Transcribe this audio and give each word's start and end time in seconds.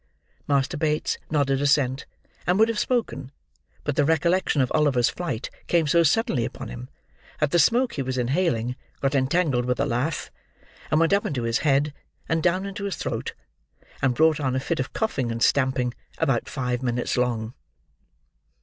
Master 0.47 0.77
Bates 0.77 1.19
nodded 1.29 1.61
assent, 1.61 2.07
and 2.47 2.57
would 2.57 2.69
have 2.69 2.79
spoken, 2.79 3.31
but 3.83 3.95
the 3.95 4.03
recollection 4.03 4.59
of 4.59 4.71
Oliver's 4.73 5.09
flight 5.09 5.51
came 5.67 5.85
so 5.85 6.01
suddenly 6.01 6.43
upon 6.43 6.69
him, 6.69 6.89
that 7.39 7.51
the 7.51 7.59
smoke 7.59 7.93
he 7.93 8.01
was 8.01 8.17
inhaling 8.17 8.75
got 8.99 9.13
entangled 9.13 9.65
with 9.65 9.79
a 9.79 9.85
laugh, 9.85 10.31
and 10.89 10.99
went 10.99 11.13
up 11.13 11.27
into 11.27 11.43
his 11.43 11.59
head, 11.59 11.93
and 12.27 12.41
down 12.41 12.65
into 12.65 12.85
his 12.85 12.95
throat: 12.95 13.35
and 14.01 14.15
brought 14.15 14.39
on 14.39 14.55
a 14.55 14.59
fit 14.59 14.79
of 14.79 14.91
coughing 14.91 15.31
and 15.31 15.43
stamping, 15.43 15.93
about 16.17 16.49
five 16.49 16.81
minutes 16.81 17.15
long. 17.15 17.53